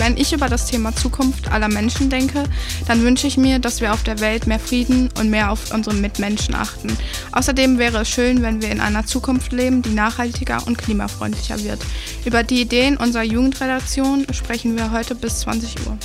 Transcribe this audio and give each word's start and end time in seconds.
Wenn 0.00 0.16
ich 0.16 0.32
über 0.32 0.48
das 0.48 0.64
Thema 0.64 0.96
Zukunft 0.96 1.52
aller 1.52 1.68
Menschen 1.68 2.08
denke, 2.08 2.44
dann 2.88 3.04
wünsche 3.04 3.26
ich 3.26 3.36
mir, 3.36 3.58
dass 3.58 3.82
wir 3.82 3.92
auf 3.92 4.02
der 4.02 4.18
Welt 4.20 4.46
mehr 4.46 4.58
Frieden 4.58 5.10
und 5.18 5.28
mehr 5.28 5.50
auf 5.52 5.74
unsere 5.74 5.94
Mitmenschen 5.94 6.54
achten. 6.54 6.96
Außerdem 7.32 7.76
wäre 7.76 7.98
es 7.98 8.08
schön, 8.08 8.40
wenn 8.40 8.62
wir 8.62 8.70
in 8.70 8.80
einer 8.80 9.04
Zukunft 9.04 9.52
leben, 9.52 9.82
die 9.82 9.90
nachhaltiger 9.90 10.66
und 10.66 10.78
klimafreundlicher 10.78 11.62
wird. 11.62 11.80
Über 12.24 12.42
die 12.42 12.62
Ideen 12.62 12.96
unserer 12.96 13.24
Jugendredaktion 13.24 14.26
sprechen 14.32 14.74
wir 14.78 14.90
heute 14.90 15.14
bis 15.14 15.40
20 15.40 15.86
Uhr. 15.86 15.98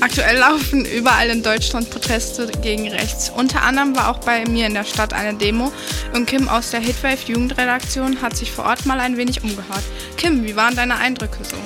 Aktuell 0.00 0.38
laufen 0.38 0.84
überall 0.84 1.28
in 1.28 1.42
Deutschland 1.42 1.90
Proteste 1.90 2.46
gegen 2.62 2.88
rechts. 2.88 3.30
Unter 3.34 3.62
anderem 3.62 3.96
war 3.96 4.10
auch 4.10 4.18
bei 4.18 4.44
mir 4.46 4.66
in 4.66 4.74
der 4.74 4.84
Stadt 4.84 5.12
eine 5.12 5.36
Demo 5.36 5.72
und 6.14 6.26
Kim 6.26 6.48
aus 6.48 6.70
der 6.70 6.78
Hitwave 6.78 7.18
Jugendredaktion 7.26 8.22
hat 8.22 8.36
sich 8.36 8.52
vor 8.52 8.64
Ort 8.66 8.86
mal 8.86 9.00
ein 9.00 9.16
wenig 9.16 9.42
umgehört. 9.42 9.82
Kim, 10.16 10.44
wie 10.44 10.54
waren 10.54 10.76
deine 10.76 10.96
Eindrücke 10.96 11.38
so? 11.42 11.56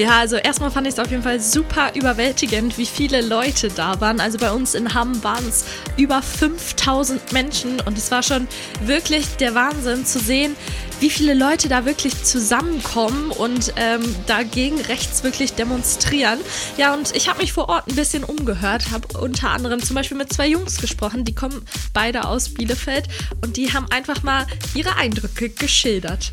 Ja, 0.00 0.18
also 0.18 0.36
erstmal 0.36 0.70
fand 0.70 0.86
ich 0.86 0.94
es 0.94 0.98
auf 0.98 1.10
jeden 1.10 1.22
Fall 1.22 1.40
super 1.40 1.92
überwältigend, 1.94 2.78
wie 2.78 2.86
viele 2.86 3.20
Leute 3.20 3.68
da 3.68 4.00
waren. 4.00 4.18
Also 4.18 4.38
bei 4.38 4.50
uns 4.50 4.72
in 4.72 4.94
Hamm 4.94 5.22
waren 5.22 5.46
es 5.46 5.66
über 5.98 6.22
5000 6.22 7.34
Menschen 7.34 7.78
und 7.80 7.98
es 7.98 8.10
war 8.10 8.22
schon 8.22 8.48
wirklich 8.82 9.26
der 9.36 9.54
Wahnsinn 9.54 10.06
zu 10.06 10.18
sehen, 10.18 10.56
wie 11.00 11.10
viele 11.10 11.34
Leute 11.34 11.68
da 11.68 11.84
wirklich 11.84 12.24
zusammenkommen 12.24 13.30
und 13.30 13.74
ähm, 13.76 14.00
dagegen 14.26 14.80
rechts 14.80 15.22
wirklich 15.22 15.52
demonstrieren. 15.52 16.38
Ja, 16.78 16.94
und 16.94 17.14
ich 17.14 17.28
habe 17.28 17.40
mich 17.42 17.52
vor 17.52 17.68
Ort 17.68 17.86
ein 17.86 17.94
bisschen 17.94 18.24
umgehört, 18.24 18.92
habe 18.92 19.18
unter 19.18 19.50
anderem 19.50 19.82
zum 19.82 19.96
Beispiel 19.96 20.16
mit 20.16 20.32
zwei 20.32 20.48
Jungs 20.48 20.80
gesprochen, 20.80 21.26
die 21.26 21.34
kommen 21.34 21.60
beide 21.92 22.24
aus 22.24 22.54
Bielefeld 22.54 23.06
und 23.42 23.58
die 23.58 23.74
haben 23.74 23.84
einfach 23.90 24.22
mal 24.22 24.46
ihre 24.74 24.96
Eindrücke 24.96 25.50
geschildert. 25.50 26.30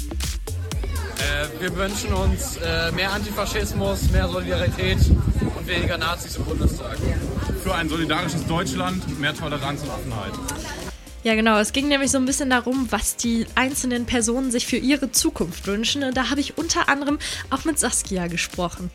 Äh, 1.19 1.61
wir 1.61 1.75
wünschen 1.75 2.13
uns 2.13 2.57
äh, 2.57 2.91
mehr 2.91 3.11
Antifaschismus, 3.11 4.11
mehr 4.11 4.27
Solidarität 4.27 4.99
und 5.57 5.67
weniger 5.67 5.97
Nazis 5.97 6.35
im 6.35 6.45
Bundestag. 6.45 6.97
Für 7.63 7.73
ein 7.73 7.89
solidarisches 7.89 8.45
Deutschland, 8.45 9.19
mehr 9.19 9.33
Toleranz 9.33 9.81
und 9.81 9.89
Offenheit. 9.89 10.33
Ja, 11.23 11.35
genau. 11.35 11.57
Es 11.57 11.73
ging 11.73 11.87
nämlich 11.87 12.11
so 12.11 12.19
ein 12.19 12.25
bisschen 12.25 12.49
darum, 12.51 12.87
was 12.91 13.17
die 13.17 13.47
einzelnen 13.55 14.05
Personen 14.05 14.51
sich 14.51 14.67
für 14.67 14.77
ihre 14.77 15.11
Zukunft 15.11 15.65
wünschen. 15.65 16.03
Und 16.03 16.15
da 16.15 16.29
habe 16.29 16.39
ich 16.39 16.57
unter 16.57 16.87
anderem 16.87 17.17
auch 17.49 17.65
mit 17.65 17.79
Saskia 17.79 18.27
gesprochen. 18.27 18.91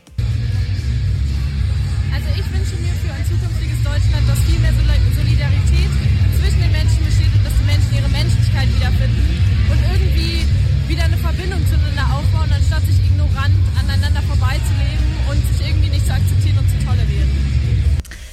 Also 2.13 2.27
ich 2.33 2.45
wünsche 2.53 2.75
mir 2.81 2.93
für 3.03 3.13
ein 3.13 3.25
zukünftiges 3.27 3.83
Deutschland, 3.83 4.29
dass 4.29 4.39
viel 4.49 4.59
mehr 4.59 4.73
Solidarität 4.73 5.91
zwischen 6.39 6.61
den 6.61 6.71
Menschen 6.71 7.05
besteht 7.05 7.33
und 7.35 7.45
dass 7.45 7.53
die 7.59 7.65
Menschen 7.65 7.97
ihre 7.97 8.09
Menschlichkeit 8.09 8.67
wiederfinden 8.75 9.62
wieder 10.93 11.05
eine 11.05 11.17
Verbindung 11.17 11.59
zueinander 11.67 12.05
aufbauen, 12.13 12.51
anstatt 12.53 12.85
sich 12.85 12.99
ignorant 13.03 13.55
aneinander 13.79 14.21
vorbeizuleben 14.21 15.05
und 15.27 15.57
sich 15.57 15.67
irgendwie 15.67 15.89
nicht 15.89 16.05
zu 16.05 16.13
akzeptieren 16.13 16.59
und 16.59 16.69
zu 16.69 16.85
tolerieren. 16.85 17.29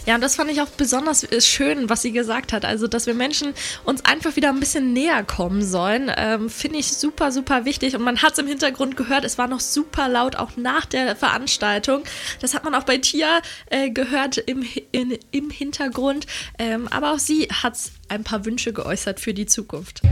Ja, 0.05 0.16
und 0.16 0.20
das 0.20 0.34
fand 0.34 0.50
ich 0.50 0.61
auch 0.61 0.69
besonders 0.69 1.22
äh, 1.25 1.41
schön, 1.41 1.88
was 1.88 2.03
sie 2.03 2.12
gesagt 2.12 2.53
hat. 2.53 2.66
Also, 2.66 2.86
dass 2.86 3.06
wir 3.06 3.14
Menschen 3.14 3.55
uns 3.84 4.05
einfach 4.05 4.36
wieder 4.36 4.50
ein 4.50 4.61
bisschen 4.61 4.92
näher 4.92 5.25
kommen 5.25 5.62
sollen, 5.64 6.12
ähm, 6.14 6.50
finde 6.50 6.78
ich 6.78 6.92
super, 6.92 7.33
super 7.33 7.64
wichtig. 7.64 7.97
Und 7.97 8.03
man 8.03 8.20
hat 8.20 8.33
es 8.33 8.38
im 8.38 8.47
Hintergrund 8.47 8.97
gehört, 8.97 9.25
es 9.25 9.38
war 9.38 9.47
noch 9.47 9.61
super 9.61 10.08
laut, 10.08 10.36
auch 10.36 10.56
nach 10.56 10.84
der 10.84 11.16
Veranstaltung. 11.16 12.03
Das 12.42 12.53
hat 12.55 12.64
man 12.64 12.75
auch 12.75 12.84
bei 12.84 12.98
Tia 12.98 13.41
äh, 13.70 13.88
gehört 13.88 14.36
im, 14.36 14.66
in, 14.92 15.16
im 15.31 15.48
Hintergrund. 15.48 16.27
Ähm, 16.58 16.88
aber 16.88 17.12
auch 17.12 17.19
sie 17.19 17.48
hat 17.50 17.78
ein 18.08 18.25
paar 18.25 18.44
Wünsche 18.44 18.75
geäußert 18.75 19.20
für 19.20 19.33
die 19.33 19.47
Zukunft. 19.47 20.03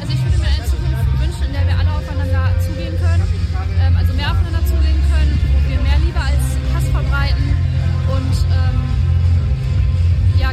Also, 0.00 0.12
ich 0.12 0.22
würde 0.22 0.38
mir 0.38 0.48
eine 0.48 0.64
Zukunft 0.64 0.83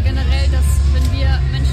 generell, 0.03 0.47
dass 0.49 0.65
wenn 0.93 1.11
wir 1.11 1.39
Menschen 1.51 1.70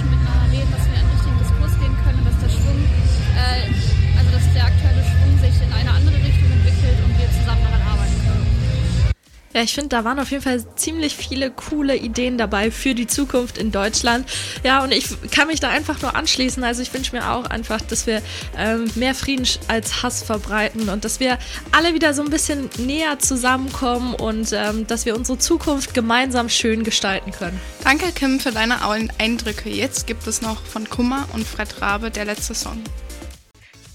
Ja, 9.55 9.63
ich 9.63 9.75
finde, 9.75 9.89
da 9.89 10.05
waren 10.05 10.19
auf 10.19 10.31
jeden 10.31 10.43
Fall 10.43 10.63
ziemlich 10.77 11.17
viele 11.17 11.51
coole 11.51 11.97
Ideen 11.97 12.37
dabei 12.37 12.71
für 12.71 12.95
die 12.95 13.07
Zukunft 13.07 13.57
in 13.57 13.73
Deutschland. 13.73 14.29
Ja, 14.63 14.83
und 14.85 14.93
ich 14.93 15.07
kann 15.31 15.49
mich 15.49 15.59
da 15.59 15.71
einfach 15.71 16.03
nur 16.03 16.15
anschließen. 16.15 16.63
Also 16.65 16.83
ich 16.83 16.93
wünsche 16.93 17.17
mir 17.17 17.31
auch 17.31 17.47
einfach, 17.47 17.81
dass 17.81 18.07
wir 18.07 18.21
ähm, 18.57 18.91
mehr 18.95 19.15
Frieden 19.15 19.47
als 19.69 20.03
Hass 20.03 20.23
verbreiten 20.23 20.89
und 20.91 21.05
dass 21.05 21.19
wir 21.19 21.39
alle 21.73 21.95
wieder 21.95 22.13
so 22.13 22.23
ein 22.23 22.31
bisschen 22.31 22.69
näher 22.79 23.19
zusammenkommen 23.19 24.15
und 24.15 24.53
ähm, 24.53 24.87
dass 24.87 25.07
wir 25.07 25.17
unsere 25.17 25.39
Zukunft 25.39 25.95
gemeinsam 25.95 26.51
schön 26.51 26.85
gestalten 26.85 27.33
können. 27.33 27.59
Danke, 27.85 28.13
Kim, 28.13 28.41
für 28.41 28.53
deine 28.53 28.77
Eindrücke. 29.19 29.71
Jetzt 29.71 30.07
gibt 30.07 30.27
es 30.27 30.43
noch 30.43 30.63
von 30.63 30.89
Kummer 30.91 31.27
und 31.33 31.47
Fred 31.47 31.81
Rabe 31.81 32.11
der 32.11 32.27
letzte 32.27 32.55
Song. 32.55 32.83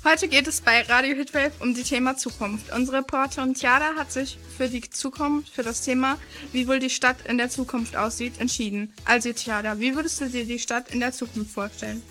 Heute 0.05 0.27
geht 0.27 0.49
es 0.49 0.59
bei 0.59 0.81
Radio 0.81 1.15
Hitwave 1.15 1.53
um 1.61 1.73
die 1.73 1.83
Thema 1.83 2.17
Zukunft. 2.17 2.73
Unsere 2.73 2.97
Reporterin 2.97 3.53
Tiada 3.53 3.95
hat 3.95 4.11
sich 4.11 4.37
für 4.57 4.67
die 4.67 4.81
Zukunft, 4.81 5.53
für 5.53 5.63
das 5.63 5.81
Thema, 5.81 6.17
wie 6.51 6.67
wohl 6.67 6.79
die 6.79 6.89
Stadt 6.89 7.25
in 7.25 7.37
der 7.37 7.49
Zukunft 7.49 7.95
aussieht, 7.95 8.33
entschieden. 8.41 8.93
Also 9.05 9.31
Tiada, 9.31 9.79
wie 9.79 9.95
würdest 9.95 10.19
du 10.19 10.25
dir 10.27 10.43
die 10.43 10.59
Stadt 10.59 10.91
in 10.91 10.99
der 10.99 11.13
Zukunft 11.13 11.51
vorstellen? 11.51 12.03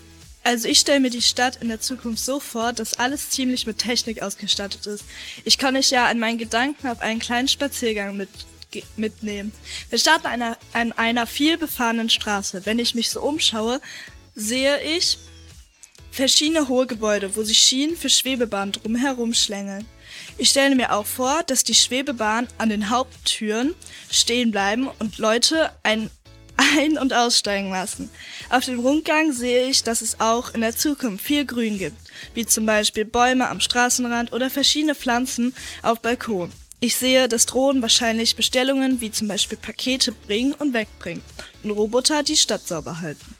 Also 0.43 0.67
ich 0.67 0.79
stelle 0.79 1.01
mir 1.01 1.11
die 1.11 1.21
Stadt 1.21 1.61
in 1.61 1.67
der 1.67 1.81
Zukunft 1.81 2.25
so 2.25 2.39
vor, 2.39 2.73
dass 2.73 2.95
alles 2.95 3.29
ziemlich 3.29 3.67
mit 3.67 3.77
Technik 3.77 4.23
ausgestattet 4.23 4.87
ist. 4.87 5.05
Ich 5.45 5.59
kann 5.59 5.75
euch 5.75 5.91
ja 5.91 6.07
an 6.07 6.17
meinen 6.17 6.39
Gedanken 6.39 6.87
auf 6.87 6.99
einen 6.99 7.19
kleinen 7.19 7.47
Spaziergang 7.47 8.17
mit, 8.17 8.29
mitnehmen. 8.97 9.51
Wir 9.91 9.99
starten 9.99 10.25
einer, 10.25 10.57
an 10.73 10.93
einer 10.93 11.27
viel 11.27 11.59
befahrenen 11.59 12.09
Straße. 12.09 12.65
Wenn 12.65 12.79
ich 12.79 12.95
mich 12.95 13.11
so 13.11 13.21
umschaue, 13.21 13.79
sehe 14.33 14.81
ich 14.81 15.19
verschiedene 16.13 16.67
hohe 16.67 16.85
Gebäude, 16.85 17.35
wo 17.35 17.43
sich 17.43 17.57
Schienen 17.57 17.97
für 17.97 18.09
Schwebebahnen 18.09 18.71
drumherum 18.71 19.33
schlängeln. 19.33 19.85
Ich 20.37 20.51
stelle 20.51 20.75
mir 20.75 20.93
auch 20.93 21.07
vor, 21.07 21.41
dass 21.43 21.63
die 21.63 21.73
Schwebebahn 21.73 22.47
an 22.59 22.69
den 22.69 22.91
Haupttüren 22.91 23.73
stehen 24.11 24.51
bleiben 24.51 24.89
und 24.99 25.17
Leute 25.17 25.71
ein 25.81 26.11
ein- 26.77 26.99
und 26.99 27.13
aussteigen 27.13 27.71
lassen. 27.71 28.11
Auf 28.51 28.65
dem 28.65 28.79
Rundgang 28.79 29.33
sehe 29.33 29.67
ich, 29.67 29.81
dass 29.81 30.01
es 30.01 30.19
auch 30.19 30.53
in 30.53 30.61
der 30.61 30.75
Zukunft 30.75 31.25
viel 31.25 31.45
Grün 31.45 31.79
gibt, 31.79 31.97
wie 32.35 32.45
zum 32.45 32.67
Beispiel 32.67 33.05
Bäume 33.05 33.49
am 33.49 33.59
Straßenrand 33.59 34.33
oder 34.33 34.51
verschiedene 34.51 34.93
Pflanzen 34.93 35.55
auf 35.81 35.99
Balkon. 35.99 36.51
Ich 36.79 36.95
sehe, 36.95 37.27
dass 37.27 37.47
Drohnen 37.47 37.81
wahrscheinlich 37.81 38.35
Bestellungen 38.35 39.01
wie 39.01 39.09
zum 39.09 39.27
Beispiel 39.27 39.57
Pakete 39.57 40.11
bringen 40.11 40.53
und 40.53 40.73
wegbringen 40.73 41.23
und 41.63 41.71
Roboter 41.71 42.21
die 42.21 42.37
Stadt 42.37 42.67
sauber 42.67 43.01
halten. 43.01 43.32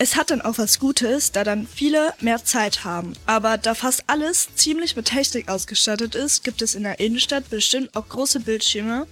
Es 0.00 0.14
hat 0.14 0.30
dann 0.30 0.40
auch 0.40 0.58
was 0.58 0.78
Gutes, 0.78 1.32
da 1.32 1.42
dann 1.42 1.66
viele 1.66 2.14
mehr 2.20 2.44
Zeit 2.44 2.84
haben. 2.84 3.14
Aber 3.26 3.58
da 3.58 3.74
fast 3.74 4.04
alles 4.06 4.48
ziemlich 4.54 4.94
mit 4.94 5.06
Technik 5.06 5.48
ausgestattet 5.48 6.14
ist, 6.14 6.44
gibt 6.44 6.62
es 6.62 6.76
in 6.76 6.84
der 6.84 7.00
Innenstadt 7.00 7.50
bestimmt 7.50 7.96
auch 7.96 8.08
große 8.08 8.38
Bildschirme. 8.40 9.08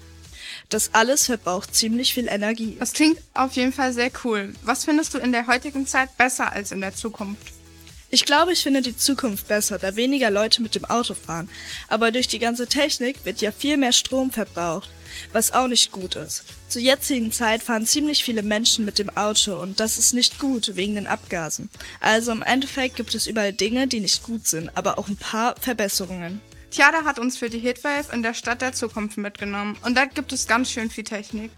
Das 0.69 0.95
alles 0.95 1.27
verbraucht 1.27 1.75
ziemlich 1.75 2.15
viel 2.15 2.29
Energie. 2.29 2.77
Das 2.79 2.93
klingt 2.93 3.19
auf 3.35 3.55
jeden 3.57 3.73
Fall 3.73 3.93
sehr 3.93 4.13
cool. 4.23 4.55
Was 4.63 4.85
findest 4.85 5.15
du 5.15 5.19
in 5.19 5.33
der 5.33 5.49
heutigen 5.49 5.89
Zeit 5.89 6.17
besser 6.17 6.53
als 6.53 6.71
in 6.71 6.81
der 6.81 6.95
Zukunft? 6.95 7.56
Ich 8.17 8.25
glaube, 8.25 8.55
ich 8.55 8.63
finde 8.63 8.81
die 8.81 8.97
Zukunft 8.97 9.47
besser, 9.47 9.79
da 9.79 9.95
weniger 9.95 10.31
Leute 10.31 10.63
mit 10.63 10.75
dem 10.75 10.87
Auto 10.87 11.13
fahren. 11.13 11.51
Aber 11.87 12.11
durch 12.11 12.27
die 12.27 12.39
ganze 12.39 12.67
Technik 12.67 13.27
wird 13.27 13.43
ja 13.43 13.53
viel 13.53 13.77
mehr 13.77 13.93
Strom 13.93 14.31
verbraucht, 14.31 14.89
was 15.35 15.53
auch 15.53 15.69
nicht 15.69 15.93
gut 15.93 16.17
ist. 16.17 16.45
Zur 16.67 16.81
jetzigen 16.81 17.31
Zeit 17.31 17.63
fahren 17.63 17.85
ziemlich 17.87 18.25
viele 18.25 18.43
Menschen 18.43 18.87
mit 18.87 18.99
dem 18.99 19.15
Auto 19.19 19.61
und 19.61 19.81
das 19.81 19.99
ist 19.99 20.15
nicht 20.15 20.39
gut 20.39 20.77
wegen 20.77 20.95
den 20.95 21.07
Abgasen. 21.07 21.69
Also 22.01 22.33
im 22.33 22.41
Endeffekt 22.41 22.97
gibt 22.97 23.15
es 23.15 23.27
überall 23.27 23.53
Dinge, 23.53 23.87
die 23.87 24.01
nicht 24.01 24.23
gut 24.23 24.47
sind, 24.47 24.75
aber 24.75 24.99
auch 24.99 25.09
ein 25.09 25.19
paar 25.19 25.55
Verbesserungen. 25.61 26.41
Tiada 26.71 27.05
hat 27.05 27.19
uns 27.19 27.37
für 27.37 27.51
die 27.51 27.59
Hitwave 27.59 28.15
in 28.15 28.23
der 28.23 28.33
Stadt 28.33 28.63
der 28.63 28.73
Zukunft 28.73 29.19
mitgenommen 29.19 29.77
und 29.85 29.95
da 29.95 30.07
gibt 30.07 30.33
es 30.33 30.47
ganz 30.47 30.71
schön 30.71 30.89
viel 30.89 31.05
Technik. 31.05 31.51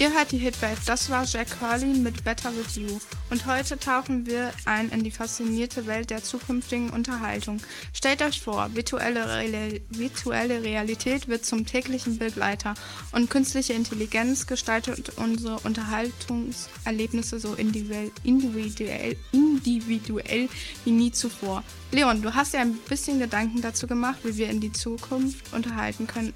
Ihr 0.00 0.14
hört 0.14 0.30
die 0.30 0.38
Hitwave, 0.38 0.78
das 0.86 1.10
war 1.10 1.24
Jack 1.24 1.60
Hurley 1.60 1.98
mit 1.98 2.22
Better 2.22 2.52
With 2.54 2.76
You 2.76 3.00
und 3.30 3.46
heute 3.46 3.76
tauchen 3.80 4.26
wir 4.26 4.52
ein 4.64 4.90
in 4.90 5.02
die 5.02 5.10
faszinierte 5.10 5.88
Welt 5.88 6.10
der 6.10 6.22
zukünftigen 6.22 6.90
Unterhaltung. 6.90 7.60
Stellt 7.92 8.22
euch 8.22 8.40
vor, 8.40 8.70
virtuelle, 8.74 9.26
Real 9.26 9.80
virtuelle 9.90 10.62
Realität 10.62 11.26
wird 11.26 11.44
zum 11.44 11.66
täglichen 11.66 12.16
Begleiter 12.16 12.74
und 13.10 13.28
künstliche 13.28 13.72
Intelligenz 13.72 14.46
gestaltet 14.46 15.14
unsere 15.16 15.58
Unterhaltungserlebnisse 15.58 17.40
so 17.40 17.54
individuell, 17.54 18.12
individuell, 18.22 19.16
individuell 19.32 20.48
wie 20.84 20.92
nie 20.92 21.10
zuvor. 21.10 21.64
Leon, 21.90 22.22
du 22.22 22.36
hast 22.36 22.54
ja 22.54 22.60
ein 22.60 22.74
bisschen 22.88 23.18
Gedanken 23.18 23.62
dazu 23.62 23.88
gemacht, 23.88 24.20
wie 24.22 24.36
wir 24.36 24.48
in 24.48 24.60
die 24.60 24.72
Zukunft 24.72 25.52
unterhalten 25.52 26.06
können 26.06 26.34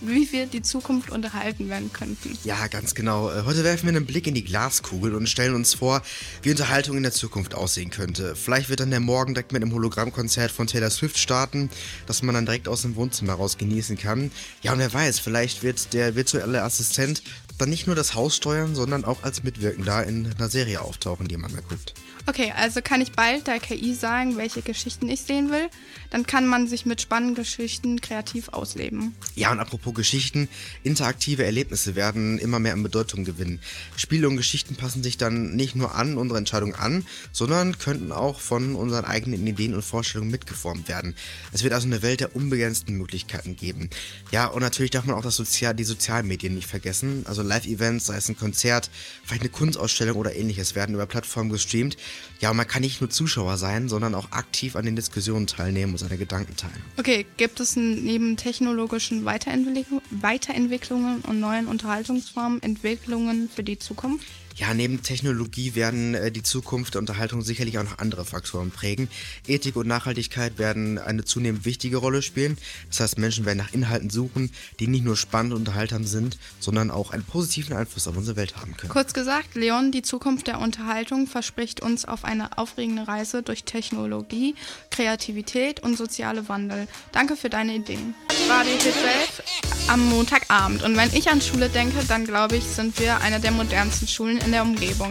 wie 0.00 0.30
wir 0.32 0.46
die 0.46 0.62
Zukunft 0.62 1.10
unterhalten 1.10 1.68
werden 1.68 1.92
könnten. 1.92 2.36
Ja, 2.44 2.66
ganz 2.66 2.94
genau. 2.94 3.30
Äh, 3.30 3.42
heute 3.44 3.64
werfen 3.64 3.88
wir 3.88 3.96
einen 3.96 4.06
Blick 4.06 4.26
in 4.26 4.34
die 4.34 4.44
Glaskugel 4.44 5.14
und 5.14 5.28
stellen 5.28 5.54
uns 5.54 5.74
vor, 5.74 6.02
wie 6.42 6.50
Unterhaltung 6.50 6.96
in 6.96 7.02
der 7.02 7.12
Zukunft 7.12 7.54
aussehen 7.54 7.90
könnte. 7.90 8.36
Vielleicht 8.36 8.68
wird 8.68 8.80
dann 8.80 8.90
der 8.90 9.00
Morgen 9.00 9.34
direkt 9.34 9.52
mit 9.52 9.62
einem 9.62 9.72
Hologrammkonzert 9.72 10.50
von 10.50 10.66
Taylor 10.66 10.90
Swift 10.90 11.18
starten, 11.18 11.70
das 12.06 12.22
man 12.22 12.34
dann 12.34 12.46
direkt 12.46 12.68
aus 12.68 12.82
dem 12.82 12.96
Wohnzimmer 12.96 13.34
raus 13.34 13.58
genießen 13.58 13.96
kann. 13.96 14.30
Ja, 14.62 14.72
und 14.72 14.78
wer 14.78 14.92
weiß, 14.92 15.18
vielleicht 15.18 15.62
wird 15.62 15.92
der 15.92 16.14
virtuelle 16.14 16.62
Assistent 16.62 17.22
dann 17.58 17.70
nicht 17.70 17.86
nur 17.86 17.96
das 17.96 18.14
Haus 18.14 18.36
steuern, 18.36 18.74
sondern 18.74 19.04
auch 19.04 19.22
als 19.24 19.42
Mitwirkender 19.42 20.04
in 20.04 20.32
einer 20.38 20.48
Serie 20.48 20.80
auftauchen, 20.80 21.26
die 21.28 21.36
man 21.36 21.52
da 21.52 21.60
guckt. 21.60 21.94
Okay, 22.28 22.52
also 22.54 22.82
kann 22.82 23.00
ich 23.00 23.12
bald 23.12 23.46
der 23.46 23.58
KI 23.58 23.94
sagen, 23.94 24.36
welche 24.36 24.60
Geschichten 24.60 25.08
ich 25.08 25.22
sehen 25.22 25.50
will. 25.50 25.68
Dann 26.10 26.26
kann 26.26 26.46
man 26.46 26.68
sich 26.68 26.84
mit 26.84 27.00
spannenden 27.00 27.34
Geschichten 27.34 28.02
kreativ 28.02 28.50
ausleben. 28.50 29.14
Ja, 29.34 29.50
und 29.50 29.60
apropos 29.60 29.87
Geschichten, 29.92 30.48
interaktive 30.82 31.44
Erlebnisse 31.44 31.94
werden 31.94 32.38
immer 32.38 32.58
mehr 32.58 32.72
an 32.72 32.82
Bedeutung 32.82 33.24
gewinnen. 33.24 33.60
Spiele 33.96 34.28
und 34.28 34.36
Geschichten 34.36 34.76
passen 34.76 35.02
sich 35.02 35.16
dann 35.16 35.56
nicht 35.56 35.76
nur 35.76 35.94
an 35.94 36.16
unsere 36.16 36.38
Entscheidung 36.38 36.74
an, 36.74 37.06
sondern 37.32 37.78
könnten 37.78 38.12
auch 38.12 38.40
von 38.40 38.74
unseren 38.74 39.04
eigenen 39.04 39.46
Ideen 39.46 39.74
und 39.74 39.82
Vorstellungen 39.82 40.30
mitgeformt 40.30 40.88
werden. 40.88 41.14
Es 41.52 41.62
wird 41.62 41.72
also 41.72 41.86
eine 41.86 42.02
Welt 42.02 42.20
der 42.20 42.34
unbegrenzten 42.36 42.96
Möglichkeiten 42.96 43.56
geben. 43.56 43.90
Ja, 44.30 44.46
und 44.46 44.62
natürlich 44.62 44.90
darf 44.90 45.04
man 45.04 45.16
auch 45.16 45.22
das 45.22 45.36
Sozial 45.36 45.74
die 45.74 45.84
Sozialmedien 45.84 46.54
nicht 46.54 46.68
vergessen. 46.68 47.24
Also 47.26 47.42
Live-Events, 47.42 48.06
sei 48.06 48.16
es 48.16 48.28
ein 48.28 48.36
Konzert, 48.36 48.90
vielleicht 49.24 49.42
eine 49.42 49.50
Kunstausstellung 49.50 50.16
oder 50.16 50.34
ähnliches, 50.34 50.74
werden 50.74 50.94
über 50.94 51.06
Plattformen 51.06 51.50
gestreamt. 51.50 51.96
Ja, 52.40 52.50
und 52.50 52.56
man 52.56 52.66
kann 52.66 52.82
nicht 52.82 53.00
nur 53.00 53.10
Zuschauer 53.10 53.56
sein, 53.56 53.88
sondern 53.88 54.14
auch 54.14 54.32
aktiv 54.32 54.76
an 54.76 54.84
den 54.84 54.96
Diskussionen 54.96 55.46
teilnehmen 55.46 55.92
und 55.92 55.98
seine 55.98 56.18
Gedanken 56.18 56.56
teilen. 56.56 56.82
Okay, 56.96 57.26
gibt 57.36 57.60
es 57.60 57.76
neben 57.76 58.36
technologischen 58.36 59.24
Weiterentwicklung, 59.24 59.77
Weiterentwicklungen 60.10 61.22
und 61.22 61.40
neuen 61.40 61.66
Unterhaltungsformen 61.66 62.62
Entwicklungen 62.62 63.48
für 63.48 63.62
die 63.62 63.78
Zukunft? 63.78 64.26
Ja, 64.58 64.74
neben 64.74 65.04
Technologie 65.04 65.76
werden 65.76 66.14
äh, 66.14 66.32
die 66.32 66.42
Zukunft 66.42 66.94
der 66.94 67.00
Unterhaltung 67.00 67.42
sicherlich 67.42 67.78
auch 67.78 67.84
noch 67.84 67.98
andere 67.98 68.24
Faktoren 68.24 68.72
prägen. 68.72 69.08
Ethik 69.46 69.76
und 69.76 69.86
Nachhaltigkeit 69.86 70.58
werden 70.58 70.98
eine 70.98 71.24
zunehmend 71.24 71.64
wichtige 71.64 71.98
Rolle 71.98 72.22
spielen. 72.22 72.58
Das 72.88 72.98
heißt, 72.98 73.18
Menschen 73.18 73.44
werden 73.46 73.58
nach 73.58 73.72
Inhalten 73.72 74.10
suchen, 74.10 74.50
die 74.80 74.88
nicht 74.88 75.04
nur 75.04 75.16
spannend 75.16 75.52
und 75.52 75.60
unterhaltsam 75.60 76.04
sind, 76.04 76.38
sondern 76.58 76.90
auch 76.90 77.12
einen 77.12 77.22
positiven 77.22 77.76
Einfluss 77.76 78.08
auf 78.08 78.16
unsere 78.16 78.36
Welt 78.36 78.56
haben 78.56 78.76
können. 78.76 78.92
Kurz 78.92 79.12
gesagt, 79.12 79.54
Leon, 79.54 79.92
die 79.92 80.02
Zukunft 80.02 80.48
der 80.48 80.60
Unterhaltung 80.60 81.28
verspricht 81.28 81.80
uns 81.80 82.04
auf 82.04 82.24
eine 82.24 82.58
aufregende 82.58 83.06
Reise 83.06 83.44
durch 83.44 83.62
Technologie, 83.62 84.56
Kreativität 84.90 85.80
und 85.80 85.96
soziale 85.96 86.48
Wandel. 86.48 86.88
Danke 87.12 87.36
für 87.36 87.48
deine 87.48 87.76
Ideen. 87.76 88.14
Die 88.28 88.70
Hit 88.70 88.94
12 88.94 89.42
am 89.88 90.08
Montagabend. 90.08 90.82
Und 90.82 90.96
wenn 90.96 91.12
ich 91.14 91.30
an 91.30 91.40
Schule 91.40 91.68
denke, 91.68 92.04
dann 92.06 92.24
glaube 92.24 92.56
ich, 92.56 92.64
sind 92.64 92.98
wir 92.98 93.20
eine 93.20 93.40
der 93.40 93.52
modernsten 93.52 94.08
Schulen 94.08 94.38
in 94.38 94.47
der 94.52 94.62
Umgebung. 94.62 95.10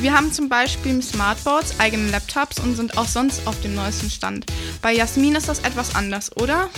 Wir 0.00 0.12
haben 0.14 0.32
zum 0.32 0.48
Beispiel 0.48 1.00
Smartboards, 1.02 1.78
eigene 1.78 2.10
Laptops 2.10 2.58
und 2.58 2.74
sind 2.74 2.98
auch 2.98 3.06
sonst 3.06 3.46
auf 3.46 3.60
dem 3.60 3.74
neuesten 3.74 4.10
Stand. 4.10 4.46
Bei 4.80 4.92
Jasmin 4.92 5.36
ist 5.36 5.48
das 5.48 5.60
etwas 5.60 5.94
anders, 5.94 6.36
oder? 6.36 6.68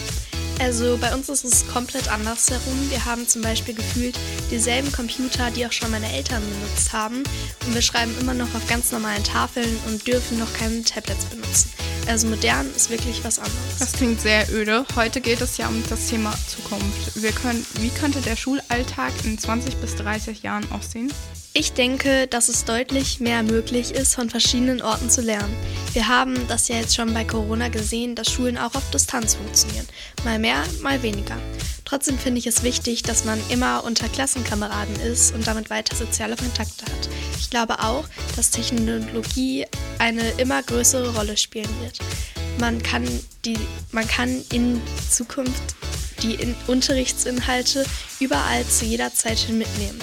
Also 0.61 0.97
bei 1.01 1.13
uns 1.15 1.29
ist 1.29 1.45
es 1.45 1.67
komplett 1.67 2.09
andersherum. 2.13 2.91
Wir 2.91 3.05
haben 3.05 3.27
zum 3.27 3.43
Beispiel 3.43 3.75
gefühlt 3.75 4.19
dieselben 4.51 4.93
Computer, 4.93 5.51
die 5.51 5.67
auch 5.67 5.73
schon 5.73 5.91
meine 5.91 6.13
Eltern 6.13 6.43
benutzt 6.43 6.93
haben. 6.93 7.25
Und 7.67 7.75
wir 7.75 7.83
schreiben 7.83 8.15
immer 8.21 8.35
noch 8.35 8.55
auf 8.55 8.67
ganz 8.69 8.93
normalen 8.93 9.25
Tafeln 9.25 9.77
und 9.87 10.07
dürfen 10.07 10.39
noch 10.39 10.53
keine 10.55 10.83
Tablets 10.83 11.25
benutzen. 11.27 11.71
Also 12.07 12.29
modern 12.29 12.67
ist 12.75 12.91
wirklich 12.91 13.25
was 13.25 13.39
anderes. 13.39 13.79
Das 13.79 13.93
klingt 13.93 14.21
sehr 14.21 14.47
öde. 14.53 14.85
Heute 14.95 15.21
geht 15.21 15.41
es 15.41 15.57
ja 15.57 15.69
um 15.69 15.83
das 15.89 16.09
Thema 16.09 16.33
Zukunft. 16.47 17.21
Wir 17.21 17.33
können, 17.33 17.65
wie 17.81 17.89
könnte 17.89 18.21
der 18.21 18.37
Schulalltag 18.37 19.13
in 19.25 19.39
20 19.39 19.77
bis 19.77 19.97
30 19.97 20.43
Jahren 20.43 20.71
aussehen? 20.71 21.11
Ich 21.57 21.73
denke, 21.73 22.27
dass 22.27 22.49
es 22.49 22.65
deutlich 22.65 23.21
mehr 23.21 23.45
möglich 23.45 23.93
ist, 23.93 24.17
von 24.17 24.29
verschiedenen 24.29 24.83
Orten 24.83 25.09
zu 25.09 25.21
lernen. 25.21 25.55
Wir 25.93 26.09
haben 26.09 26.35
das 26.49 26.67
ja 26.67 26.75
jetzt 26.75 26.97
schon 26.97 27.15
bei 27.15 27.23
Corona 27.25 27.69
gesehen, 27.69 28.17
dass 28.17 28.29
Schulen 28.29 28.59
auch 28.59 28.75
auf 28.75 28.91
Distanz 28.91 29.37
funktionieren. 29.37 29.87
Mal 30.25 30.41
mehr, 30.41 30.65
mal 30.83 31.01
weniger. 31.05 31.39
Trotzdem 31.85 32.19
finde 32.19 32.41
ich 32.41 32.49
es 32.49 32.65
wichtig, 32.65 33.05
dass 33.05 33.25
man 33.25 33.39
immer 33.51 33.85
unter 33.85 34.09
Klassenkameraden 34.09 34.97
ist 35.03 35.33
und 35.33 35.47
damit 35.47 35.71
weiter 35.71 35.95
soziale 35.95 36.35
Kontakte 36.35 36.87
hat. 36.87 37.09
Ich 37.39 37.51
glaube 37.51 37.79
auch, 37.79 38.05
dass 38.35 38.51
Technologie 38.51 39.65
eine 40.01 40.29
immer 40.39 40.61
größere 40.61 41.15
Rolle 41.15 41.37
spielen 41.37 41.71
wird. 41.83 42.01
Man 42.59 42.83
kann, 42.83 43.05
die, 43.45 43.59
man 43.93 44.09
kann 44.09 44.43
in 44.51 44.83
Zukunft 45.09 45.77
die 46.23 46.35
in 46.35 46.55
Unterrichtsinhalte 46.67 47.85
überall 48.19 48.67
zu 48.67 48.87
jeder 48.87 49.13
Zeit 49.13 49.39
hin 49.39 49.59
mitnehmen. 49.59 50.01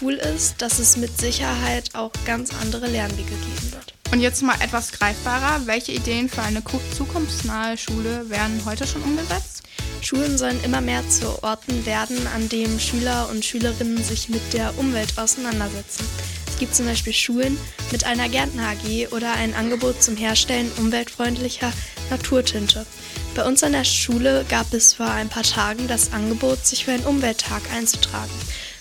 Cool 0.00 0.14
ist, 0.14 0.62
dass 0.62 0.78
es 0.78 0.96
mit 0.96 1.18
Sicherheit 1.18 1.94
auch 1.94 2.12
ganz 2.24 2.52
andere 2.62 2.86
Lernwege 2.86 3.30
geben 3.30 3.72
wird. 3.72 3.94
Und 4.12 4.20
jetzt 4.20 4.42
mal 4.42 4.54
etwas 4.60 4.92
greifbarer. 4.92 5.66
Welche 5.66 5.92
Ideen 5.92 6.28
für 6.28 6.42
eine 6.42 6.62
zukunftsnahe 6.96 7.76
Schule 7.76 8.30
werden 8.30 8.62
heute 8.64 8.86
schon 8.86 9.02
umgesetzt? 9.02 9.64
Schulen 10.00 10.38
sollen 10.38 10.62
immer 10.62 10.80
mehr 10.80 11.06
zu 11.08 11.42
Orten 11.42 11.84
werden, 11.84 12.26
an 12.28 12.48
denen 12.48 12.78
Schüler 12.78 13.28
und 13.30 13.44
Schülerinnen 13.44 14.02
sich 14.02 14.28
mit 14.28 14.52
der 14.52 14.78
Umwelt 14.78 15.18
auseinandersetzen. 15.18 16.06
Es 16.48 16.58
gibt 16.58 16.76
zum 16.76 16.86
Beispiel 16.86 17.12
Schulen 17.12 17.58
mit 17.90 18.04
einer 18.04 18.28
Gärtner 18.28 18.68
AG 18.68 19.08
oder 19.12 19.32
ein 19.32 19.54
Angebot 19.54 20.02
zum 20.02 20.16
Herstellen 20.16 20.70
umweltfreundlicher 20.78 21.72
Naturtinte. 22.10 22.86
Bei 23.34 23.44
uns 23.44 23.62
an 23.62 23.72
der 23.72 23.84
Schule 23.84 24.44
gab 24.48 24.72
es 24.72 24.94
vor 24.94 25.10
ein 25.10 25.28
paar 25.28 25.42
Tagen 25.42 25.86
das 25.88 26.12
Angebot, 26.12 26.64
sich 26.64 26.84
für 26.84 26.92
einen 26.92 27.04
Umwelttag 27.04 27.62
einzutragen. 27.72 28.32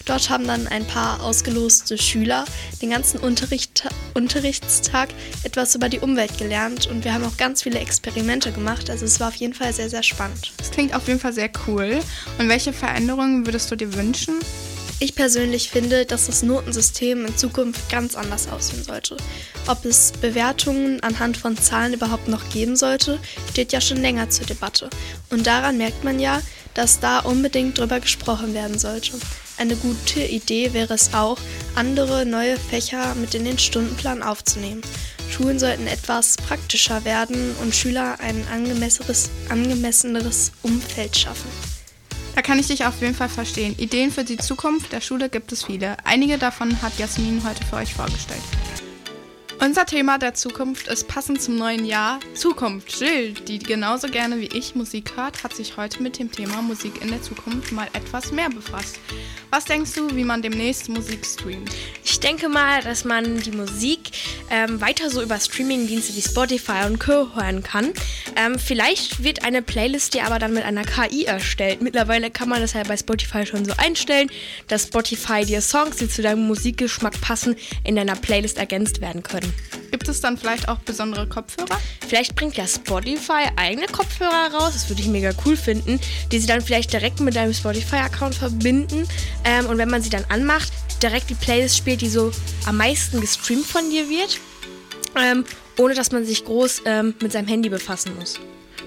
Dort 0.08 0.30
haben 0.30 0.48
dann 0.48 0.68
ein 0.68 0.86
paar 0.86 1.22
ausgeloste 1.22 1.98
Schüler 1.98 2.46
den 2.82 2.92
ganzen 2.92 3.20
Unterricht, 3.20 3.84
Unterrichtstag 4.14 5.10
etwas 5.44 5.76
über 5.76 5.90
die 5.90 6.00
Umwelt 6.00 6.38
gelernt 6.38 6.88
und 6.88 7.04
wir 7.04 7.14
haben 7.14 7.26
auch 7.26 7.36
ganz 7.36 7.62
viele 7.62 7.80
Experimente 7.80 8.54
gemacht. 8.54 8.90
Also 8.90 9.04
es 9.04 9.20
war 9.20 9.28
auf 9.28 9.36
jeden 9.36 9.54
Fall 9.54 9.74
sehr, 9.74 9.90
sehr 9.90 10.04
spannend. 10.04 10.54
Das 10.58 10.72
klingt 10.72 10.96
auf 10.96 11.08
jeden 11.08 11.20
Fall 11.20 11.34
sehr 11.34 11.50
cool. 11.68 12.00
Und 12.40 12.48
welche 12.48 12.72
Veränderungen 12.72 13.46
würdest 13.46 13.70
du 13.70 13.76
dir 13.76 13.94
wünschen? 13.94 14.36
Ich 15.00 15.14
persönlich 15.14 15.70
finde, 15.70 16.06
dass 16.06 16.26
das 16.26 16.42
Notensystem 16.42 17.26
in 17.26 17.38
Zukunft 17.38 17.88
ganz 17.88 18.16
anders 18.16 18.48
aussehen 18.48 18.84
sollte. 18.84 19.18
Ob 19.68 19.86
es 19.86 20.12
Bewertungen 20.22 21.02
anhand 21.04 21.38
von 21.38 21.56
Zahlen 21.56 21.94
überhaupt 21.94 22.28
noch 22.28 22.50
geben 22.50 22.76
sollte, 22.76 23.20
steht 23.52 23.74
ja 23.74 23.82
schon 23.82 24.02
länger 24.02 24.32
zur 24.32 24.48
Debatte. 24.48 24.90
Und 25.30 25.46
daran 25.46 25.78
merkt 25.78 26.04
man 26.04 26.20
ja, 26.20 26.42
dass 26.78 27.00
da 27.00 27.20
unbedingt 27.20 27.80
drüber 27.80 28.00
gesprochen 28.00 28.54
werden 28.54 28.78
sollte. 28.78 29.14
Eine 29.58 29.76
gute 29.76 30.22
Idee 30.22 30.74
wäre 30.74 30.94
es 30.94 31.16
auch, 31.16 31.40
andere 31.74 32.26
neue 32.26 32.58
Fächer 32.58 33.16
mit 33.16 33.34
in 33.34 33.46
den 33.46 33.58
Stundenplan 33.58 34.22
aufzunehmen. 34.22 34.82
Schulen 35.32 35.58
sollten 35.58 35.88
etwas 35.88 36.38
praktischer 36.38 37.04
werden 37.04 37.56
und 37.62 37.76
Schüler 37.76 38.20
ein 38.20 38.48
angemesseneres, 38.52 40.52
Umfeld 40.62 41.18
schaffen. 41.18 41.50
Da 42.36 42.44
kann 42.44 42.60
ich 42.60 42.68
dich 42.68 42.86
auf 42.86 43.02
jeden 43.02 43.16
Fall 43.16 43.30
verstehen. 43.30 43.74
Ideen 43.80 44.12
für 44.12 44.24
die 44.24 44.38
Zukunft 44.38 44.92
der 44.92 45.02
Schule 45.02 45.30
gibt 45.30 45.52
es 45.52 45.66
viele. 45.66 45.98
Einige 46.04 46.38
davon 46.38 46.80
hat 46.84 47.00
Jasmin 47.00 47.42
heute 47.44 47.66
für 47.66 47.78
euch 47.78 47.96
vorgestellt. 47.96 48.44
Unser 49.60 49.88
Thema 49.88 50.20
der 50.20 50.36
Zukunft 50.36 50.88
ist 50.88 51.08
passend 51.08 51.42
zum 51.42 51.56
neuen 51.56 51.84
Jahr 51.84 52.20
Zukunft. 52.36 53.00
Jill, 53.02 53.34
die 53.34 53.58
genauso 53.58 54.08
gerne 54.08 54.40
wie 54.40 54.46
ich 54.56 54.76
Musik 54.76 55.18
hört, 55.18 55.44
hat 55.44 55.56
sich 55.56 55.78
heute 55.78 56.04
mit 56.04 56.20
dem 56.20 56.32
Thema 56.32 56.62
Musik 56.62 57.02
in 57.02 57.10
der 57.10 57.24
Zukunft 57.24 57.72
mal 57.72 57.88
etwas 57.94 58.32
mehr 58.32 58.50
befasst. 58.50 59.00
Was 59.50 59.66
denkst 59.66 59.94
du, 59.96 60.16
wie 60.16 60.24
man 60.24 60.44
demnächst 60.44 60.90
Musik 60.90 61.26
streamt? 61.26 61.72
Ich 62.04 62.20
denke 62.20 62.50
mal, 62.50 62.84
dass 62.84 63.04
man 63.04 63.40
die 63.40 63.52
Musik 63.52 64.12
ähm, 64.50 64.82
weiter 64.82 65.10
so 65.10 65.22
über 65.22 65.40
Streamingdienste 65.40 66.16
wie 66.16 66.22
Spotify 66.22 66.86
und 66.86 67.00
Co. 67.00 67.36
hören 67.36 67.64
kann. 67.64 67.94
Ähm, 68.36 68.58
vielleicht 68.60 69.24
wird 69.24 69.44
eine 69.44 69.62
Playlist 69.62 70.14
ja 70.16 70.26
aber 70.26 70.40
dann 70.40 70.54
mit 70.54 70.64
einer 70.64 70.84
KI 70.84 71.26
erstellt. 71.26 71.82
Mittlerweile 71.82 72.32
kann 72.32 72.50
man 72.50 72.62
das 72.62 72.74
ja 72.74 72.84
bei 72.84 72.98
Spotify 72.98 73.46
schon 73.46 73.66
so 73.66 73.74
einstellen, 73.78 74.30
dass 74.68 74.84
Spotify 74.84 75.46
dir 75.46 75.62
Songs, 75.62 75.98
die 75.98 76.10
zu 76.10 76.22
deinem 76.22 76.48
Musikgeschmack 76.48 77.20
passen, 77.22 77.56
in 77.84 77.96
deiner 77.96 78.16
Playlist 78.16 78.58
ergänzt 78.58 79.02
werden 79.02 79.24
können. 79.24 79.54
Gibt 79.92 80.08
es 80.10 80.22
dann 80.22 80.38
vielleicht 80.38 80.68
auch 80.68 80.80
besondere 80.80 81.28
Kopfhörer? 81.28 81.80
Vielleicht 82.08 82.36
bringt 82.36 82.58
ja 82.58 82.68
Spotify 82.68 83.48
eigene 83.56 83.88
Kopfhörer 83.88 84.54
raus, 84.54 84.74
das 84.74 84.90
würde 84.90 85.02
ich 85.02 85.08
mega 85.08 85.32
cool 85.46 85.58
finden, 85.58 86.00
die 86.32 86.40
sie 86.40 86.48
dann 86.48 86.62
vielleicht 86.62 86.92
direkt 86.94 87.20
mit 87.20 87.36
deinem 87.36 87.54
Spotify-Account 87.54 88.36
verbinden. 88.36 89.08
Ähm, 89.44 89.66
und 89.68 89.78
wenn 89.78 89.90
man 89.90 90.02
sie 90.02 90.10
dann 90.10 90.26
anmacht, 90.30 90.72
direkt 91.02 91.30
die 91.30 91.36
Playlist 91.36 91.78
spielt, 91.78 92.02
die 92.02 92.10
so 92.10 92.32
am 92.66 92.78
meisten 92.78 93.22
gestreamt 93.22 93.66
von 93.66 93.90
dir 93.90 94.10
wird, 94.10 94.37
ähm, 95.16 95.44
ohne 95.78 95.94
dass 95.94 96.12
man 96.12 96.26
sich 96.26 96.46
groß 96.46 96.84
ähm, 96.86 97.16
mit 97.22 97.32
seinem 97.32 97.48
Handy 97.48 97.70
befassen 97.70 98.14
muss. 98.18 98.40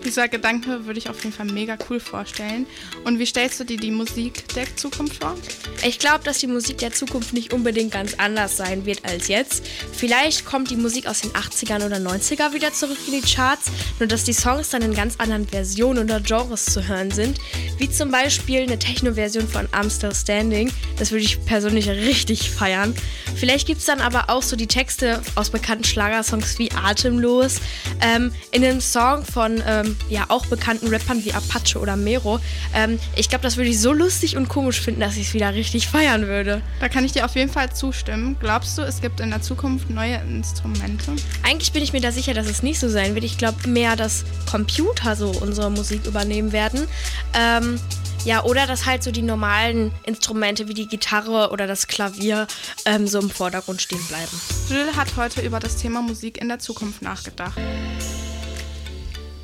Dieser 0.05 0.29
Gedanke 0.29 0.87
würde 0.87 0.99
ich 0.99 1.11
auf 1.11 1.23
jeden 1.23 1.35
Fall 1.35 1.47
mega 1.47 1.77
cool 1.89 2.01
vorstellen. 2.01 2.67
Und 3.05 3.19
wie 3.19 3.27
stellst 3.27 3.61
du 3.61 3.65
dir 3.65 3.77
die 3.77 3.91
Musik 3.91 4.49
der 4.55 4.65
Zukunft 4.77 5.23
vor? 5.23 5.37
Ich 5.85 5.99
glaube, 5.99 6.25
dass 6.25 6.39
die 6.39 6.47
Musik 6.47 6.79
der 6.79 6.93
Zukunft 6.93 7.33
nicht 7.35 7.53
unbedingt 7.53 7.93
ganz 7.93 8.15
anders 8.15 8.57
sein 8.57 8.87
wird 8.87 9.05
als 9.05 9.29
jetzt. 9.29 9.63
Vielleicht 9.93 10.45
kommt 10.47 10.71
die 10.71 10.77
Musik 10.77 11.07
aus 11.07 11.21
den 11.21 11.33
80ern 11.33 11.85
oder 11.85 11.97
90er 11.97 12.55
wieder 12.55 12.73
zurück 12.73 12.97
in 13.07 13.21
die 13.21 13.21
Charts, 13.21 13.67
nur 13.99 14.09
dass 14.09 14.25
die 14.25 14.33
Songs 14.33 14.71
dann 14.71 14.83
in 14.83 14.95
ganz 14.95 15.17
anderen 15.19 15.47
Versionen 15.47 16.05
oder 16.05 16.21
Genres 16.21 16.65
zu 16.65 16.87
hören 16.89 17.11
sind. 17.11 17.39
Wie 17.79 17.91
zum 17.91 18.11
Beispiel 18.11 18.63
eine 18.63 18.79
Techno-Version 18.79 19.47
von 19.49 19.67
I'm 19.69 19.95
Still 19.95 20.15
Standing. 20.15 20.73
Das 20.99 21.11
würde 21.11 21.25
ich 21.25 21.45
persönlich 21.45 21.89
richtig 21.89 22.51
feiern. 22.51 22.95
Vielleicht 23.37 23.67
gibt 23.67 23.81
es 23.81 23.87
dann 23.87 24.01
aber 24.01 24.31
auch 24.31 24.43
so 24.43 24.57
die 24.57 24.67
Texte 24.67 25.23
aus 25.35 25.51
bekannten 25.51 25.85
Schlagersongs 25.85 26.59
wie 26.59 26.71
Atemlos. 26.73 27.61
Ähm, 28.01 28.33
in 28.51 28.65
einem 28.65 28.81
Song 28.81 29.25
von 29.25 29.63
ähm, 29.67 29.90
ja 30.09 30.27
auch 30.29 30.47
bekannten 30.47 30.89
Rappern 30.89 31.25
wie 31.25 31.33
Apache 31.33 31.79
oder 31.79 31.97
Mero. 31.97 32.41
Ähm, 32.75 32.99
ich 33.17 33.29
glaube, 33.29 33.43
das 33.43 33.57
würde 33.57 33.71
ich 33.71 33.81
so 33.81 33.93
lustig 33.93 34.37
und 34.37 34.49
komisch 34.49 34.81
finden, 34.81 35.01
dass 35.01 35.17
ich 35.17 35.29
es 35.29 35.35
wieder 35.35 35.55
richtig 35.55 35.89
feiern 35.89 36.27
würde. 36.27 36.63
Da 36.81 36.89
kann 36.89 37.05
ich 37.05 37.13
dir 37.13 37.25
auf 37.25 37.35
jeden 37.35 37.51
Fall 37.51 37.73
zustimmen. 37.73 38.37
Glaubst 38.41 38.77
du, 38.79 38.83
es 38.83 39.01
gibt 39.01 39.21
in 39.21 39.31
der 39.31 39.43
Zukunft 39.43 39.91
neue 39.91 40.17
Instrumente? 40.17 41.13
Eigentlich 41.43 41.73
bin 41.73 41.83
ich 41.83 41.93
mir 41.93 42.01
da 42.01 42.13
sicher, 42.13 42.35
dass 42.35 42.47
es 42.47 42.63
nicht 42.63 42.81
so 42.81 42.89
sein 42.89 43.15
wird. 43.15 43.25
Ich 43.25 43.39
glaube 43.39 43.69
mehr, 43.69 43.97
dass 43.97 44.25
Computer 44.51 45.17
so 45.17 45.31
unsere 45.31 45.71
Musik 45.71 46.07
übernehmen 46.07 46.53
werden. 46.53 46.87
Ähm, 47.35 47.79
ja, 48.25 48.45
oder 48.45 48.67
dass 48.67 48.85
halt 48.85 49.03
so 49.03 49.11
die 49.11 49.23
normalen 49.23 49.93
Instrumente 50.05 50.69
wie 50.69 50.75
die 50.75 50.87
Gitarre 50.87 51.51
oder 51.51 51.67
das 51.67 51.87
Klavier 51.87 52.47
ähm, 52.85 53.07
so 53.07 53.19
im 53.19 53.31
Vordergrund 53.31 53.81
stehen 53.81 54.05
bleiben. 54.09 54.41
Jill 54.69 54.95
hat 54.95 55.17
heute 55.17 55.41
über 55.41 55.59
das 55.59 55.77
Thema 55.77 56.03
Musik 56.03 56.39
in 56.39 56.49
der 56.49 56.59
Zukunft 56.59 57.03
nachgedacht. 57.03 57.59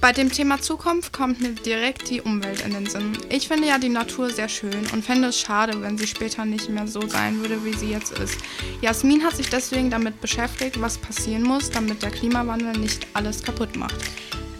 Bei 0.07 0.13
dem 0.13 0.31
Thema 0.31 0.63
Zukunft 0.63 1.13
kommt 1.13 1.41
mir 1.41 1.51
direkt 1.51 2.11
die 2.11 2.21
Umwelt 2.21 2.65
in 2.65 2.73
den 2.73 2.87
Sinn. 2.87 3.19
Ich 3.29 3.49
finde 3.49 3.67
ja 3.67 3.77
die 3.77 3.89
Natur 3.89 4.31
sehr 4.31 4.49
schön 4.49 4.87
und 4.93 5.05
fände 5.05 5.27
es 5.27 5.41
schade, 5.41 5.83
wenn 5.83 5.99
sie 5.99 6.07
später 6.07 6.45
nicht 6.45 6.69
mehr 6.69 6.87
so 6.87 7.09
sein 7.09 7.41
würde, 7.41 7.65
wie 7.65 7.75
sie 7.75 7.91
jetzt 7.91 8.17
ist. 8.21 8.39
Jasmin 8.81 9.25
hat 9.25 9.35
sich 9.35 9.49
deswegen 9.49 9.91
damit 9.91 10.21
beschäftigt, 10.21 10.81
was 10.81 10.97
passieren 10.97 11.43
muss, 11.43 11.73
damit 11.73 12.05
der 12.05 12.13
Klimawandel 12.13 12.79
nicht 12.79 13.05
alles 13.15 13.43
kaputt 13.43 13.75
macht. 13.75 13.97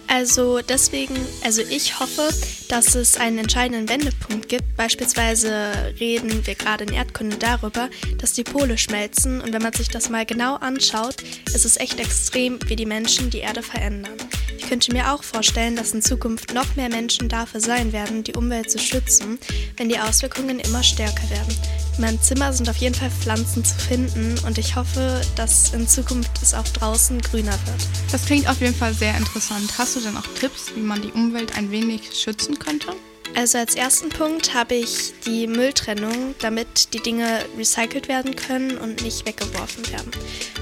Also 0.09 0.63
deswegen, 0.69 1.15
also 1.45 1.63
ich 1.63 2.01
hoffe, 2.01 2.29
dass 2.69 2.97
es 2.97 3.17
einen 3.17 3.39
entscheidenden 3.39 3.89
Wendepunkt 3.89 4.49
gibt. 4.49 4.77
Beispielsweise 4.77 5.95
reden 6.01 6.45
wir 6.45 6.57
gerade 6.57 6.83
in 6.83 6.93
Erdkunde 6.93 7.37
darüber, 7.37 7.89
dass 8.19 8.33
die 8.33 8.43
Pole 8.43 8.77
schmelzen 8.79 9.41
und 9.41 9.53
wenn 9.53 9.63
man 9.63 9.75
sich 9.75 9.91
das 9.91 10.11
mal 10.11 10.27
genau 10.27 10.57
anschaut, 10.57 11.23
ist 11.55 11.65
es 11.65 11.77
echt 11.77 12.01
extrem, 12.01 12.59
wie 12.67 12.75
die 12.75 12.87
Menschen 12.87 13.31
die 13.31 13.39
Erde 13.39 13.63
verändern. 13.63 14.17
Ich 14.59 14.69
könnte 14.69 14.93
mir 14.93 15.13
auch 15.13 15.23
vorstellen, 15.23 15.77
dass 15.77 15.93
in 15.93 16.03
Zukunft 16.03 16.55
noch 16.55 16.77
mehr 16.77 16.89
Menschen 16.89 17.29
dafür 17.29 17.61
sein 17.61 17.93
werden, 17.93 18.25
die 18.25 18.35
Umwelt 18.35 18.71
zu 18.71 18.79
schützen, 18.79 19.39
wenn 19.77 19.89
die 19.89 19.99
Auswirkungen 19.99 20.61
immer 20.61 20.83
stärker 20.83 21.29
werden. 21.31 21.55
In 21.97 22.05
meinem 22.05 22.21
Zimmer 22.21 22.53
sind 22.53 22.69
auf 22.69 22.77
jeden 22.77 22.95
Fall 22.95 23.11
Pflanzen 23.11 23.65
zu 23.65 23.75
finden 23.77 24.35
und 24.47 24.59
ich 24.59 24.77
hoffe, 24.77 25.21
dass 25.37 25.73
in 25.73 25.87
Zukunft 25.87 26.43
es 26.43 26.55
auch 26.55 26.69
draußen 26.69 27.21
grüner 27.21 27.53
wird. 27.67 27.89
Das 28.13 28.25
klingt 28.25 28.49
auf 28.49 28.61
jeden 28.61 28.75
Fall 28.75 28.93
sehr 28.95 29.17
interessant. 29.17 29.73
Hast 29.79 29.97
du 29.97 30.01
denn 30.01 30.17
auch 30.17 30.27
Tipps, 30.39 30.73
wie 30.75 30.81
man 30.81 31.01
die 31.01 31.13
Umwelt 31.13 31.57
ein 31.57 31.71
wenig 31.71 32.13
schützen 32.13 32.59
könnte? 32.59 32.89
Also 33.37 33.59
als 33.59 33.75
ersten 33.75 34.09
Punkt 34.09 34.55
habe 34.55 34.75
ich 34.77 35.13
die 35.27 35.47
Mülltrennung, 35.47 36.35
damit 36.39 36.95
die 36.95 37.01
Dinge 37.01 37.45
recycelt 37.59 38.09
werden 38.09 38.35
können 38.35 38.79
und 38.79 39.03
nicht 39.03 39.27
weggeworfen 39.27 39.87
werden. 39.93 40.11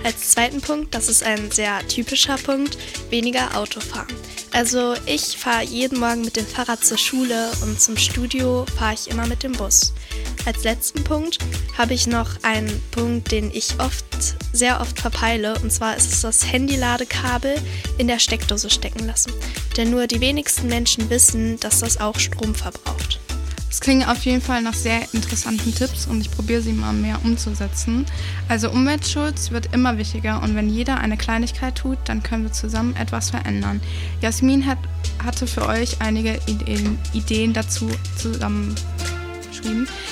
Als 0.03 0.31
zweiten 0.31 0.61
Punkt, 0.61 0.93
das 0.93 1.09
ist 1.09 1.23
ein 1.23 1.53
sehr 1.53 1.87
typischer 1.87 2.37
Punkt, 2.37 2.77
weniger 3.11 3.57
Autofahren. 3.57 4.13
Also 4.51 4.95
ich 5.07 5.37
fahre 5.37 5.63
jeden 5.63 6.01
Morgen 6.01 6.23
mit 6.23 6.35
dem 6.35 6.47
Fahrrad 6.47 6.85
zur 6.85 6.99
Schule 6.99 7.53
und 7.63 7.81
zum 7.81 7.97
Studio 7.97 8.67
fahre 8.77 8.95
ich 8.95 9.09
immer 9.09 9.29
mit 9.29 9.45
dem 9.45 9.53
Bus. 9.53 9.93
Als 10.45 10.65
letzten 10.65 11.05
Punkt 11.05 11.39
habe 11.79 11.95
ich 11.95 12.09
noch 12.09 12.43
einen 12.43 12.83
Punkt, 12.91 13.31
den 13.31 13.53
ich 13.53 13.79
oft, 13.79 14.05
sehr 14.53 14.81
oft 14.81 15.01
verpeile, 15.01 15.59
und 15.61 15.73
zwar 15.73 15.97
ist 15.97 16.13
es 16.13 16.21
das 16.23 16.53
Handyladekabel 16.53 17.57
in 17.99 18.09
der 18.09 18.19
Steckdose 18.19 18.71
stecken 18.71 19.07
lassen. 19.07 19.33
Denn 19.77 19.91
nur 19.91 20.07
die 20.07 20.21
wenigsten 20.21 20.69
Menschen 20.69 21.11
wissen, 21.11 21.59
dass 21.61 21.81
das 21.81 22.01
auch 22.01 22.19
Strom 22.19 22.55
verbraucht. 22.55 23.21
Es 23.75 23.81
klingen 23.81 24.09
auf 24.09 24.25
jeden 24.25 24.41
Fall 24.41 24.63
nach 24.63 24.73
sehr 24.73 25.01
interessanten 25.13 25.75
Tipps 25.75 26.07
und 26.07 26.21
ich 26.21 26.31
probiere 26.31 26.63
sie 26.63 26.73
mal 26.73 26.93
mehr 26.93 27.19
umzusetzen. 27.25 28.07
Also 28.49 28.71
Umweltschutz 28.71 29.51
wird 29.51 29.75
immer 29.75 29.99
wichtiger 29.99 30.41
und 30.45 30.55
wenn 30.55 30.69
jeder 30.69 30.99
eine 30.99 31.17
Kleinigkeit 31.17 31.75
tut, 31.75 31.99
dann 32.05 32.23
können 32.23 32.45
wir 32.45 32.53
zusammen 32.53 32.95
etwas 32.95 33.31
verändern. 33.31 33.81
Jasmin 34.21 34.65
hat, 34.65 34.79
hatte 35.25 35.49
für 35.49 35.67
euch 35.67 36.01
einige 36.01 36.39
Ideen, 36.47 37.01
Ideen 37.15 37.53
dazu 37.53 37.91
zusammengeschrieben. 38.17 39.89